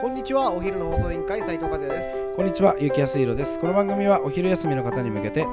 [0.00, 3.60] こんにちはお昼の放送委員会斉藤和也ですこんにちは、ゆきやすいろです。
[3.60, 5.46] この番組はお昼休みの方に向けて、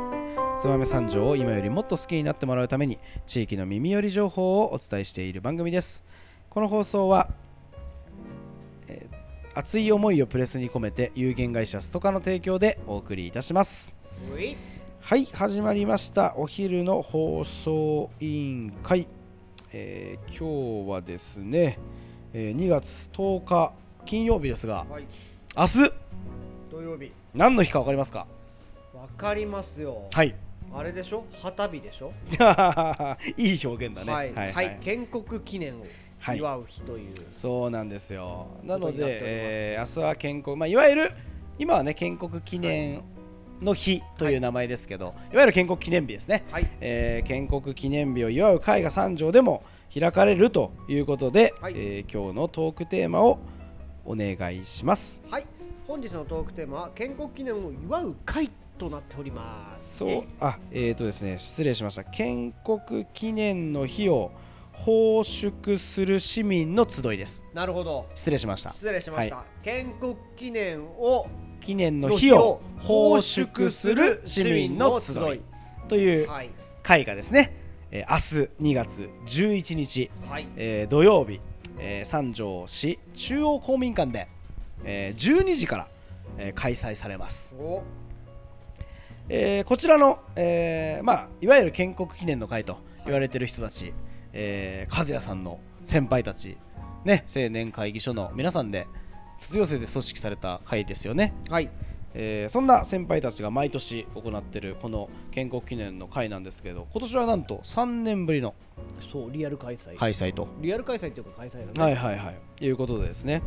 [0.58, 6.06] 燕三条を今よりもっと好きになってもらうために、地域の耳寄り情報をお伝えしている番組です。
[6.50, 7.30] この放送は、
[8.88, 9.18] えー
[9.54, 13.98] 熱い思いをプレスに込めて、有限会社ストカの提供でお送りいたします。
[15.02, 16.36] はい、始まりました。
[16.38, 19.10] お昼の放送委員会。
[19.74, 21.80] えー今日はですね、
[22.32, 23.74] えー2月10日
[24.08, 25.04] 金曜日ですが、はい。
[25.56, 25.92] 明日、
[26.72, 27.12] 土曜日。
[27.36, 28.26] 何の日か分かりますか？
[28.96, 30.08] わかりますよ。
[30.12, 30.34] はい。
[30.74, 31.26] あれでしょ？
[31.42, 32.12] 旗日でしょ？
[33.38, 34.12] いい表現だね。
[34.12, 35.86] はい、はい建国記念を
[36.20, 36.38] はい。
[36.40, 38.48] 祝う日という、そうなんですよ。
[38.64, 41.12] なので、えー明日は建国、まあ、いわゆる
[41.60, 43.02] 今はね建国記念
[43.62, 46.44] の日という名前ですけど、い、わゆる建国記念日ですね。
[46.52, 46.68] はい。
[46.82, 49.64] えー建国記念日を祝う会が三条でも
[49.94, 51.74] 開かれるということで、はい。
[51.76, 53.40] えー今日のトークテーマを
[54.08, 55.22] お願いします。
[55.30, 55.46] はい。
[55.86, 59.98] 本日のトークテーマは建国記念を祝う会となっております。
[59.98, 60.10] そう。
[60.10, 62.04] えい、あ、えーとですね、失礼しました。
[62.04, 64.32] 建国記念の日を
[64.72, 67.44] 奉祝する市民の集いです。
[67.54, 68.06] なるほど。
[68.16, 68.72] 失礼しました。
[68.72, 71.28] 失礼しました、建国記念を
[71.60, 75.42] 記念の日を奉祝する市民の集い。
[75.88, 76.50] というはい。
[76.84, 77.54] 会がですね、
[77.92, 80.48] えー明日2月11日、はい。
[80.56, 81.42] えー土曜日、
[81.80, 84.28] えー三条市中央公民館で、
[84.84, 85.88] えー12時から、
[86.38, 87.84] えー開催されます、お。
[89.30, 93.94] えーこちらの、えーまあ、いわゆる建国記念の会と言われている人たち、
[94.34, 96.58] えー和也さんの先輩たち、
[97.06, 98.88] ね、青年会議所の皆さんで
[99.40, 101.34] 卒業生で組織された会ですよね。
[101.50, 101.70] はい
[102.14, 108.56] えーそんな先輩たちが毎年行っているこの建国記念の会なんですけど今年はなんと3年ぶりの
[109.12, 109.96] そうリアル開催。
[109.96, 111.72] 開催と、リアル開催っていうか開催だね。
[111.82, 112.66] はいはいはい。
[112.66, 113.42] いうことでですね。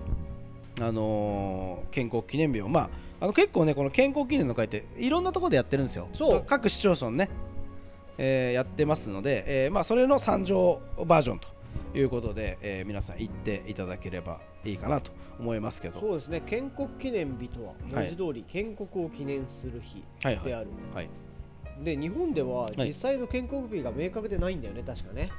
[0.80, 2.80] あのー建国記念日をま
[3.20, 6.08] ああの結構ねこの建国記念の会っていろんなところでやってるんですよ。
[6.13, 6.42] そう。
[6.46, 7.29] 各市町村ね、
[8.18, 11.48] えーやってますので、えーまあ、それの参上バージョンと
[11.98, 16.00] いうことで、えー皆さん行っていただければいいかなと思いますけど。
[16.00, 16.42] そうですね。
[16.44, 20.44] 建国記念日とは文字通り建国を記念する日はいはい。
[20.44, 21.08] である、はい。
[21.82, 22.88] で日本でははい。
[22.88, 25.30] 実際の建国日が明確でないんだよね確かね。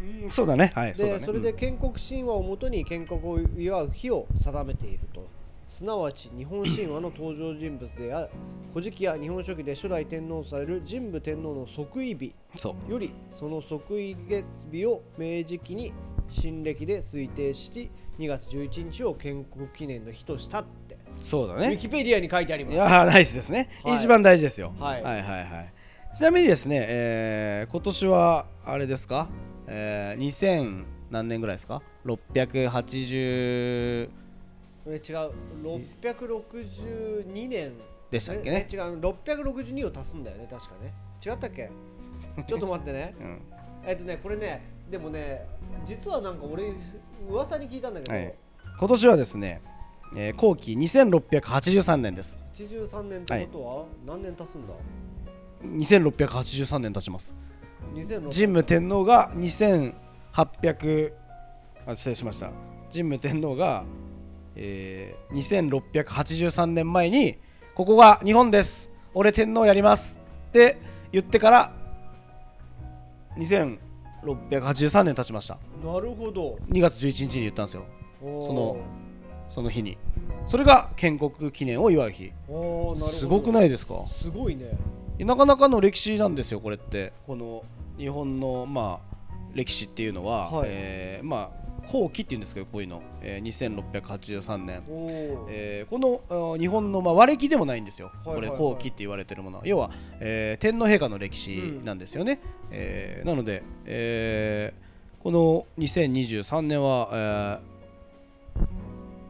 [0.00, 0.72] うんそうだね。
[0.74, 1.20] はいそうだね。
[1.20, 5.40] でそれで建国神話をもとに建国を祝う日を定めていると。
[5.70, 8.30] すなわち日本神話の登場人物である
[8.74, 12.34] 古事記や日本書紀で初代天皇とされる神武天皇の即位日
[12.88, 15.92] よりその即位月日を明治期に
[16.30, 20.94] 新暦で推定し2月11日を建国記念の日としたって。
[20.94, 21.76] ウィそうだね。
[21.76, 22.74] キペディアに書いてあります。
[22.74, 23.96] いやーナイスですね、はい。
[23.96, 25.02] 一番大事ですよ、はい。
[25.02, 25.72] はいはいはい。
[26.16, 29.28] ちなみにですね、えー今年はあれですか、
[29.66, 34.08] えー、2000何年ぐらいですか？680
[34.84, 35.02] これ違う。
[35.62, 37.72] 662年。
[38.10, 38.66] でしたっけね？
[38.70, 38.98] ええ違う。
[39.00, 40.48] 662を足すんだよね。
[40.50, 40.92] 確かね。
[41.24, 41.70] 違ったっけ？
[42.46, 43.14] ちょっと待ってね。
[43.20, 43.40] うん。
[43.84, 45.46] えっとねこれねでもね
[45.84, 46.72] 実はなんか俺
[47.28, 48.34] 噂に聞いたんだけど、はい、
[48.78, 49.62] 今年はですね、
[50.16, 52.40] えー後期2683年です。
[52.54, 54.74] 83年ってことは何年足すんだ、
[55.64, 57.36] 2683年経ちます。
[57.94, 61.12] 2006神武天皇が2800
[61.86, 62.50] あ失礼しました。
[62.92, 63.84] 神武天皇が、
[64.56, 67.38] えー、2683年前に
[67.74, 68.90] ここが日本です。
[69.14, 70.20] 俺天皇やります。
[70.48, 70.78] って
[71.12, 71.72] 言ってから
[74.22, 75.58] 2683年経ちました。
[75.84, 76.58] なるほど。
[76.70, 77.84] 2月11日に言ったんですよ。
[78.20, 78.76] その
[79.50, 79.96] その日に。
[80.46, 82.32] それが建国記念を祝う日。
[83.10, 84.04] すごくないですか？
[84.10, 84.78] すごいね。
[85.18, 87.12] なかなかの歴史なんですよこれって。
[87.26, 87.62] この
[87.98, 89.16] 日本のまあ
[89.54, 90.68] 歴史っていうのは、はい。
[90.70, 94.82] えーまあ後期っていうんですけどこういうの、えー、2683年、
[95.48, 99.66] えーこの日本の、まあ、和歴でもないんですよ、これ後期って言われてるものは。
[99.66, 99.90] 要は、
[100.20, 102.38] えー天皇陛下の歴史なんですよね、
[102.70, 104.90] えーなので、えー
[105.22, 107.70] この2023年は、えー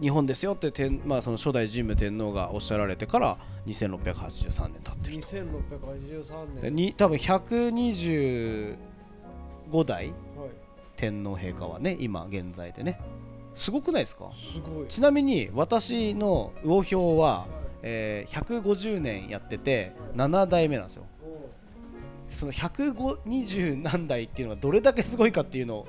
[0.01, 3.37] 日本ですよって天、まあ、その初代神武天皇がおっしゃられてから
[3.67, 6.75] 2683年経ってると2683年。
[6.75, 8.77] に多分125
[9.87, 10.70] 代はい
[11.01, 13.01] 天皇陛下はね今現在でね。
[13.55, 14.31] すごくないですか？
[14.89, 17.47] ちなみに私の魚票は、
[17.83, 21.05] えー150年やってて7代目なんですよ。
[22.29, 25.87] その120何代っていうのがどれだけすごいかっていうのを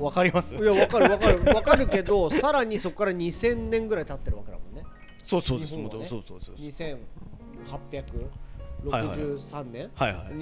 [0.00, 0.56] お分かります？
[0.56, 1.44] いやわかるわかる。
[1.54, 4.82] わかるけど さらにそこから2000年ぐらい経ってるわけだもんね。
[5.22, 6.66] そうそうです、ねもちろんそうそうそうそう。
[6.66, 10.34] 2863年、はいはい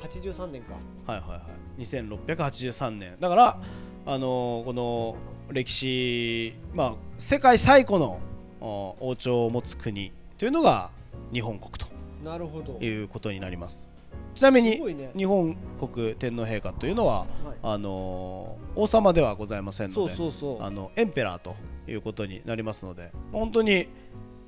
[0.00, 0.74] 2683年か。
[1.06, 1.36] はいはいは
[1.78, 1.82] い。
[1.82, 3.16] 2683年。
[3.20, 3.58] だから
[4.06, 5.16] あのーこの
[5.52, 8.18] 歴史、まあ、世界最古の
[8.60, 10.90] お王朝を持つ国というのが
[11.32, 11.86] 日本国と。
[12.24, 12.78] なるほど。
[12.80, 13.88] いうことになります。
[14.34, 15.10] ちなみにね。
[15.16, 17.28] 日本国天皇陛下というのは、はい。
[17.62, 20.62] あのー王様ではございませんのそうでそうそう。
[20.62, 21.54] あのエンペラーと
[21.86, 23.86] いうことになりますので本当に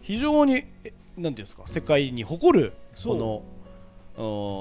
[0.00, 2.72] 非常にえなんていうんですか世界に誇る
[3.04, 3.44] このお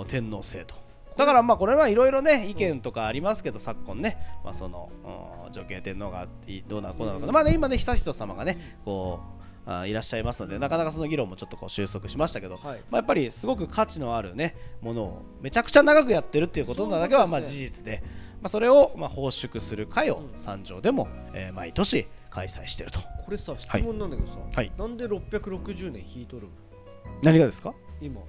[0.08, 0.76] 天皇制と。
[1.16, 7.32] だからまあこれはいろいろね意見とかありますけど昨今ね、まあ、そのお女系天皇がいどうなのこうなのかな。
[7.32, 9.20] まあね今ね悠仁さまがねこ
[9.68, 12.80] うあいらっしゃいますのでなかなかその議論もちょっとこう収束しましたけど、はい。
[12.90, 18.02] まあ、やっぱりすごく価値のあるねものをめちゃくちゃ長くやってるっていうことなだけはまあ事実で、
[18.42, 20.38] まあ、それをまあ奉祝する会をうん。
[20.38, 23.00] 三条でも、えー毎年開催していると。
[23.00, 24.72] これさ質問なんだけどさ、はい。
[24.76, 26.50] なんで660年引いとるの？
[27.22, 27.76] 何がですか？
[28.02, 28.20] 今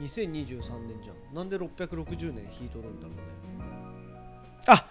[0.00, 1.34] 2023年じゃん。
[1.34, 3.22] なんで660年引いとるんだろうね。
[4.66, 4.86] あ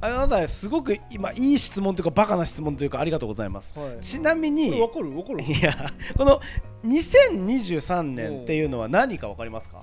[0.00, 3.72] あなたすごく今いい質問というかバカな質問というかありがとうございます。
[3.78, 4.00] はい。
[4.00, 5.42] ちなみにわかるわかる。
[5.42, 5.72] いや
[6.16, 6.40] この
[6.84, 9.82] 2023年っていうのは何か分かりますか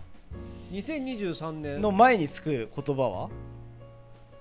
[0.72, 3.30] ？2023年の前につく言葉は？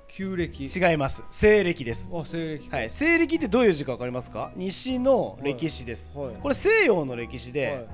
[0.08, 0.64] 旧暦。
[0.64, 1.22] 違います。
[1.30, 2.10] 西暦です。
[2.12, 2.76] あ西暦か。
[2.78, 2.90] はい。
[2.90, 4.50] 西暦ってどういう字か分かりますか？
[4.56, 6.34] 西の歴史です、はい。
[6.42, 7.88] これ西洋の歴史で、はい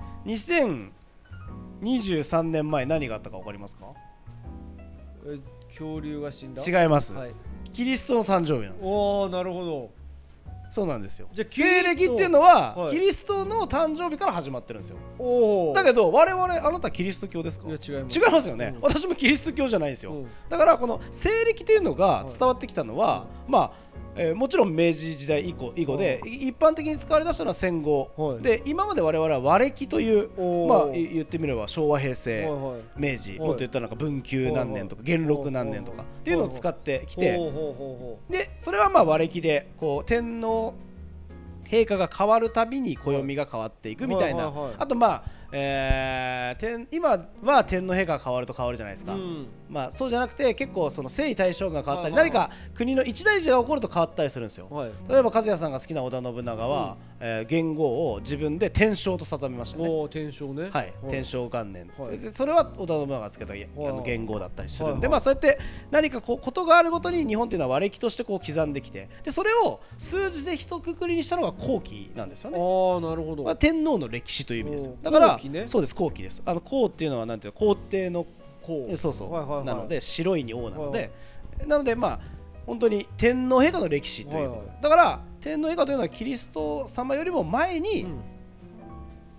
[1.82, 3.87] 2023年前何があったか分かりますか？
[5.26, 5.38] え
[5.69, 6.82] 恐竜が死んだ？
[6.82, 7.32] 違います、はい。
[7.73, 9.91] キリストの誕生日なんですおおなるほど
[10.75, 11.29] そうなんですよ。
[11.32, 12.91] じゃあキリスト西暦っていうのは、はい。
[12.91, 15.73] キリストの誕生日から始まってるんですよ。
[15.73, 17.69] だけど我々あなたキリスト教ですか？
[17.69, 18.19] 違います。
[18.19, 18.81] 違いますよね、うん。
[18.82, 20.26] 私もキリスト教じゃないんですよ、うん。
[20.49, 23.85] だからこの西暦というのが伝わってきたのは、まあ
[24.17, 28.43] えーもちろん明治時代以降以後で、い一般的に使われ出したのは戦後、はい。
[28.43, 30.29] で今まで我々は和暦という
[30.69, 32.82] まあい言ってみれば昭和平成、はいはい。
[32.97, 33.38] 明治、はい。
[33.41, 37.37] もっと言ったらなんか文久何年とか元禄何年とかっていうのを使ってきて、
[38.31, 40.94] でそれはまあ和暦でこう天皇う。
[41.64, 49.46] 陛下が変わるたびに暦が変わっていくみたいな、あとまあ、えー天今は天皇陛下が変わると変わるじゃないですか、うん。
[49.69, 54.93] まあ、そうじゃなくて結構その征夷大将軍が変わったり、何か国の一大事が起こると変わったりするんですよ、はい。
[55.08, 60.08] 例えば和也さんが好きな織田信長は、えー元号を自分で天正と定めましたね。
[60.11, 60.70] 天正ね。
[60.70, 62.19] はい、天正元年、はい。
[62.19, 65.58] でそれは織田信長がつけたあのはい元号だったりするんで、まあ、そうやって
[65.90, 72.58] 何かこうことがあるごとに日本っていうのは和暦としてこう刻んできてでそれを数字で一括りにしたのが後期なんですよね。
[72.58, 73.44] ああなるほど。
[73.44, 74.94] まあ、天皇の歴史という意味ですよ。
[75.02, 75.66] だからね。
[75.66, 76.43] そうです後期です。
[76.44, 77.58] あの皇っていうのはなんていうの？
[77.58, 78.26] 皇帝の
[78.62, 79.64] こえそうそう、はいはいはい。
[79.64, 81.11] なので白いに王なので、はい
[81.69, 82.20] なのでまあ
[82.66, 88.20] 本当に天皇陛下の歴史というはいはいだから天皇陛下というのはキリスト様よりも前に、うん。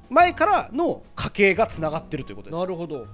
[0.07, 2.59] 前からの家系がつながってるということです。
[2.59, 3.07] なるほど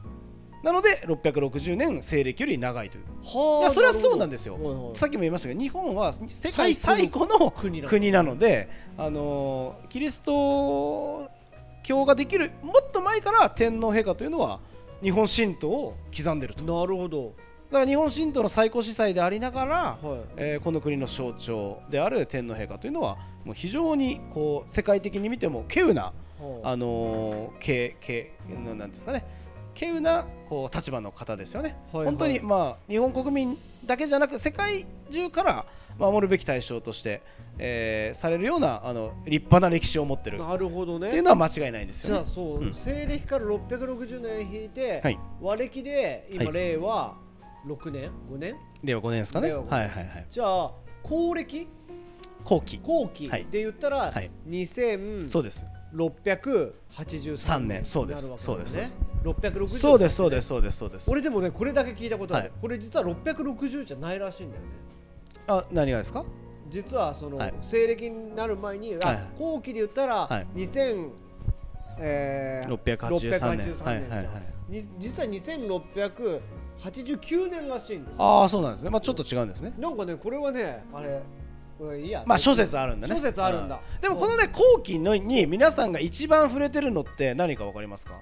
[0.64, 3.04] なので660年西暦より長いという。
[3.24, 4.96] はいやそれはそうなんですよ、はいはい。
[4.96, 11.30] さっきも言いましたけど日本は世界最最古の国なので、あのーキリスト
[11.84, 14.60] 教ができるもっと前から天皇陛下というのは
[15.02, 16.64] 日本神道を刻んでると。
[16.64, 17.34] だなるほど。
[17.72, 20.20] から日本神道の最高司祭でありながら、はい。
[20.38, 26.14] えーこの国の象徴である天皇陛下というのはもう非常にこう世界的に見ても稀有なは
[26.64, 26.76] あ。
[26.76, 28.32] のー、け
[28.78, 29.41] なんですかね
[29.74, 32.06] 稀有なこう立場の方ですよね、はいはい。
[32.08, 35.66] 本当にまあ日本国民だけじゃなく世界中から
[35.98, 37.22] 守るべき対象として、
[37.58, 40.38] えーされるようなあの立派な歴史を持ってる。
[40.38, 41.10] っなるほどね。
[41.12, 42.24] ていうのは間違いないんですよね。
[42.24, 42.74] じゃあそう、うん。
[42.74, 45.20] 西暦から660年引いて、はい。
[45.42, 46.54] 和暦で今、はい。
[46.54, 47.16] 令和
[47.68, 48.56] 6年？5年？
[48.84, 49.50] 令和5年ですかね。
[49.50, 49.72] 令和5年。
[49.80, 50.26] はいはいはい。
[50.30, 50.72] じゃあ
[51.04, 51.68] 公暦？
[52.44, 52.78] 後期。
[52.78, 53.46] 後期はい。
[53.52, 54.32] で言ったら、はい。
[54.48, 55.66] 2683そうです。
[55.94, 58.32] 年年そうです。
[58.38, 58.76] そうです。
[58.76, 61.12] ね660そうですそうですそうですそうです。
[61.12, 64.68] 俺でもねこれだけ聞いたことある、はいこれ実は660じゃないらしいんだよね
[65.48, 66.24] あ何がですか？
[66.70, 71.10] 実はその、はい西暦になる前に、あはいはい後期で言ったら、はい2000
[72.00, 74.30] えー、683年683はいはいはい。
[74.70, 78.90] に実は2689年らしいんですよああそうなんですね。
[78.90, 79.74] まあちょっと違うんですね。
[79.78, 81.22] なんかねこれはねあれ
[82.00, 83.16] いいやまあ諸説あるんだね。
[83.16, 88.14] 諸説あるんだうでもこのね後期のに皆さんが一番触れてるのって何かわかりますか？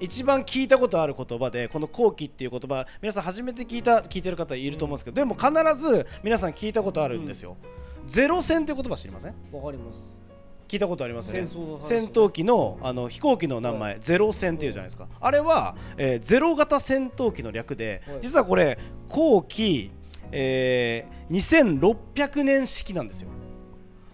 [0.00, 5.48] 一番聞いたことある言葉でこの後期っていう言葉皆さん初めて聞いた聞いてる方いると思うんですけど、でも必
[5.80, 7.56] ず皆さん聞いたことあるんですよ。
[8.06, 9.34] ゼロ戦っていう言葉知りません？
[9.52, 10.18] わかります。
[10.66, 11.48] 聞いたことありますよね？
[11.80, 18.18] 戦闘機のあの飛行機の名前、ゼロ戦っていうじゃないですか、あれは、えーゼロ型戦闘機の略で、はい。
[18.22, 18.78] 実はこれ
[19.08, 19.90] 後期、
[20.32, 23.28] えー2600年式なんですよ。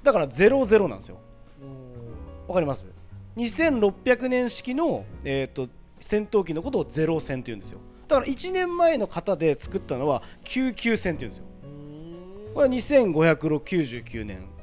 [0.03, 1.19] だから00なんですよ。
[1.63, 2.89] うんわかります？
[3.37, 5.69] 2600年式の、えー、と
[6.01, 7.81] 戦闘機のことをゼロ戦っていうんですよ。
[8.09, 11.45] だから1年前の型で作ったのは99戦っていうんですよ。
[12.55, 14.56] これは2599年。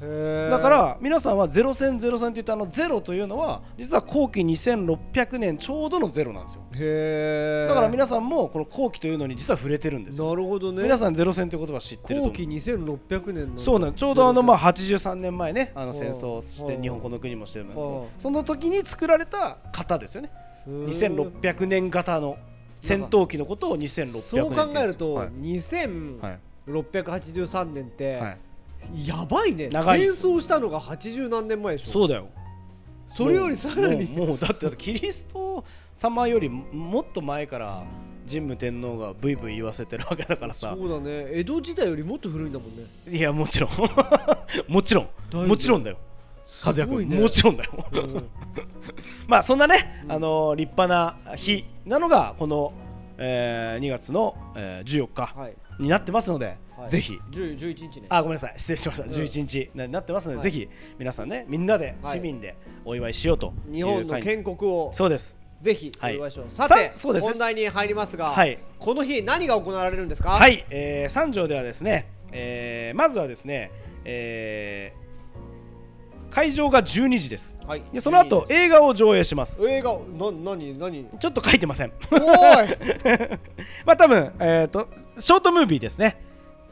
[0.00, 6.62] だから皆さんはゼロ戦ゼロ戦って言ったあのゼロというのは実は後期2600年ちょうどのゼロなんですよ。
[6.74, 10.28] へえだから皆さんもこの後期というのに実は触れてるんですよ。
[10.28, 10.84] なるほどね。
[10.84, 18.12] 皆さんゼロ戦という言葉知ってると後期2600年のそうなんちょうどあのまあは83年前ねあのはあ戦争をしてはあ日本この国もしてるんだけはどあ。
[18.20, 20.30] その時に作られた型ですよね。
[20.68, 22.36] 2600年型の
[22.80, 25.28] 戦闘機のことを2600年そう考えると、はい。
[25.30, 28.38] 2683年って、はいはい
[29.06, 29.68] やばいね。
[29.68, 30.00] 長い。
[30.00, 31.90] 戦争したのが80何年前でしょ。
[31.92, 32.28] そうだよ。
[33.06, 34.06] それよりさらに。
[34.06, 37.84] もうもうだってキリスト様よりもっと前から
[38.28, 40.74] 神武天皇がブイブイ言わせてるわけだからさ。
[40.78, 41.26] そうだね。
[41.32, 42.84] 江戸時代よりもっと古いんだもんね。
[43.08, 43.70] いやもちろん。
[44.68, 45.46] もちろん。
[45.48, 45.98] もちろんだよ。
[46.64, 47.70] 和也君、もちろんだよ。
[47.92, 48.28] うん。
[49.28, 50.86] まあそんなね、あのー立派
[51.26, 52.72] な日なのがこの、
[53.18, 55.26] えー2月の、えー14日。
[55.38, 56.90] はいになってますので、はい。
[56.90, 57.18] ぜひ。
[57.30, 58.06] 10 11日ね。
[58.08, 58.54] あごめんなさい。
[58.56, 59.10] 失礼しました、うん。
[59.10, 60.50] 11日になってますので、はい。
[60.50, 60.68] ぜひ
[60.98, 62.18] 皆さんねみんなではい。
[62.18, 65.38] 市民でお祝いしようと日本の建国をそうです。
[65.60, 66.16] ぜひおはい。
[66.16, 67.26] 祝いしよう、ささてそうです。
[67.26, 68.58] ね本題に入りますが、はい。
[68.78, 70.30] この日何が行われるんですか？
[70.30, 73.70] はい、えー三条ではですね、えーまずはですね、
[74.04, 75.07] えー
[76.38, 77.56] 会場が12時です。
[77.66, 77.82] はい。
[77.92, 79.68] でその後映画を上映します。
[79.68, 81.06] 映画な何何？
[81.18, 81.92] ちょっと書いてません。
[82.12, 83.38] おーい。
[83.84, 84.86] まあ多分、えー、と
[85.18, 86.22] ショートムービーですね。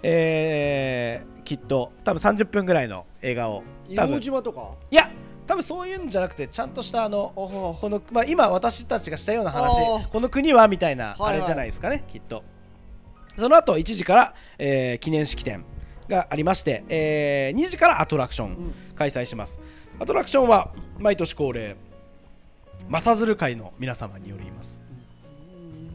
[0.05, 4.17] えーきっと多分30分ぐらいの映画を多分。
[4.17, 4.71] 硫黄島とか？
[4.89, 5.11] いや
[5.49, 10.09] 多分そういうんじゃなくてちゃんとしたあのあはこの、まあ、今私たちがしたような話あー。
[10.09, 12.45] この国はみたいなはいはいあれじゃないですかね、きっと。
[13.37, 15.65] その後1時から、えー記念式典
[16.09, 19.61] がありまして、えー2時からアトラクション開催します、
[19.99, 21.77] アトラクションは毎年恒例
[22.89, 24.81] マサズル会の皆様によります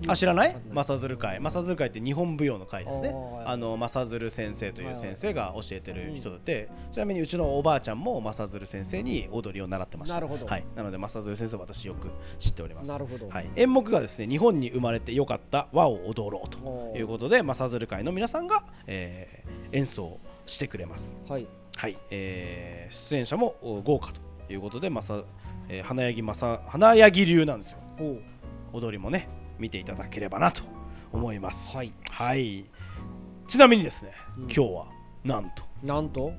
[0.08, 0.56] あ知らない？
[0.72, 1.40] マサズル会。
[1.40, 3.14] マサズル会って日本舞踊の会ですね。
[3.46, 10.16] あのマサズル先生という先生が教えてる人で、ちなみにうちのおばあちゃんもマサズル先生に踊りを習ってました。
[10.16, 10.46] なるほど。
[10.48, 12.90] はい、なのでマサズル先生は私よく知っております。
[12.90, 13.30] なるほど。
[13.30, 21.16] はい、演目がですね日本に生まれてよかった和を踊ろうということでマサズル会の皆さんが、えー演奏してくれます。
[21.30, 21.48] はい。
[21.78, 24.12] はい、えー出演者もお豪華
[24.48, 25.24] ということで、まさ
[25.70, 27.78] えー花柳まさ花柳流なんですよ。
[28.74, 29.30] 踊りもね
[29.60, 30.64] 見ていただければなと
[31.12, 31.76] 思います。
[31.76, 31.94] はい。
[32.10, 32.66] はい。
[33.48, 34.44] ちなみにですね、うん。
[34.44, 34.88] 今日は
[35.24, 35.64] なんと。
[35.84, 36.34] なんと？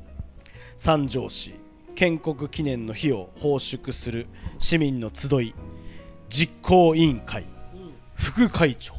[0.77, 1.55] 三条市
[1.95, 4.27] 建国記念の日を奉祝する
[4.59, 5.55] 市民の集い
[6.29, 7.45] 実行委員会
[8.15, 8.95] 副会長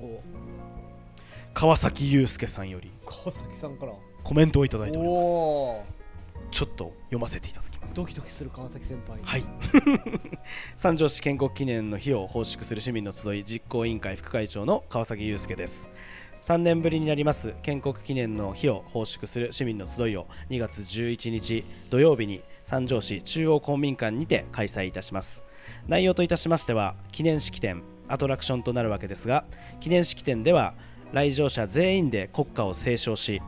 [0.00, 0.22] お。
[1.52, 3.92] 川崎祐介さんより川崎さんから。
[4.24, 5.94] コメントをいただいておりまおす
[6.52, 7.94] ちょっと読ませていただきます。
[7.94, 9.18] ドキドキする川崎先輩。
[9.22, 9.44] はい。
[10.76, 15.90] 三条市建国記念の日を奉祝する市民の集い実行委員会副会長の川崎祐介です。
[16.42, 17.54] 3年ぶりになります。
[17.62, 25.42] 建国記念の日を奉祝する市民の集いを2月11日土曜日に三条市中央公民館にて開催いたします。
[25.88, 29.44] 内容といたしましては記念式典アトラクションとなるわけですが
[29.80, 30.74] 記念式典では
[31.12, 33.40] 来場者全員で国歌を斉唱し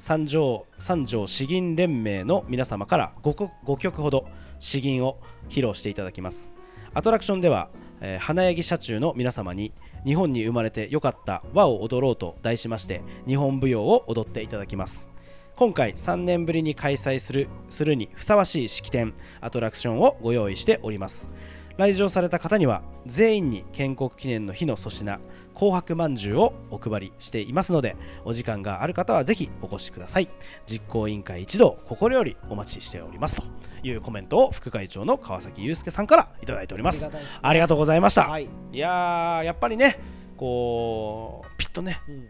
[0.00, 4.26] 三条三条詩吟連盟の皆様から 5, 5曲ほど
[4.58, 5.18] 詩吟を
[5.50, 6.50] 披露していただきます。
[6.94, 7.68] アトラクションでは、
[8.00, 9.74] えー花柳社中の皆様に
[10.06, 15.10] 日本に生まれてよかった和を踊ろうと題しまして日本舞踊を踊っていただきます。
[15.54, 21.28] 今回3年ぶりに開催するするにふさわしい式典アトラクションをご用意しております。
[21.76, 25.20] 来場された方には全員に建国記念の日の粗品
[25.54, 30.28] 紅白まんじゅうをお配りしていますのでお時間がある方はぜひお越しください。
[30.66, 33.36] 実行委員会一同心よりお待ちしております。
[33.36, 33.42] と
[33.82, 37.08] いうコメントを副会長の川崎祐介さんからいただいております。
[37.42, 38.48] ありがとうございました、はい。
[38.72, 39.98] いやーやっぱりね
[40.36, 42.28] こうピッとねうん。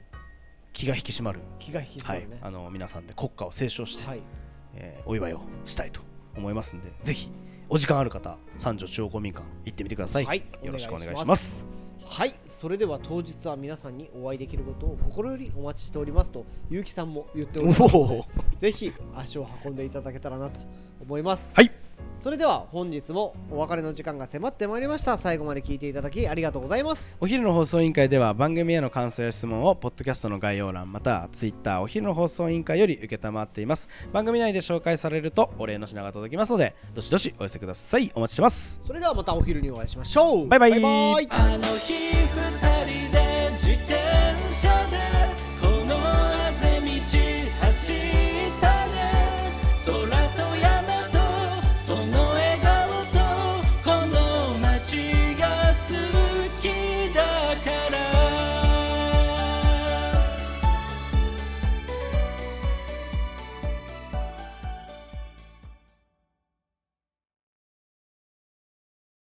[0.72, 2.22] 気が引き締まる、気が引き締まはい。
[2.22, 4.20] るねあの皆さんで国歌を斉唱して、はい。
[4.74, 6.00] えーお祝いをしたいと
[6.36, 7.30] 思いますんでぜひ
[7.68, 10.44] お時間ある方三条中央公民館行ってみてください、はい。
[10.62, 11.79] よろしくお願いします
[12.12, 20.60] はいそれでは当日は皆さんにお会いできることを心よりお待ちしておりますと結城さんも言っておりますのでぜひ足を運んでいただけたらなと
[21.00, 21.52] 思います。
[21.54, 21.79] はい
[22.20, 25.16] それでは本日もお別れの時間が迫ってまいりました。
[25.16, 27.16] 最後まで聞いていただきありがとうございます。
[27.18, 33.88] お昼の放送委員会では番組への感想や質問をポッドキャストの概要欄またはツイッターお昼の放送委員会より受けたまっています。
[34.12, 38.12] 番組内で紹介されるとお礼の品が届きますのでどしどしお寄せください。
[38.14, 38.80] お待ちしてます。
[38.86, 40.46] それではまたお昼にお会いしましょう。
[40.46, 40.70] バイバイ。
[40.72, 41.20] バイバ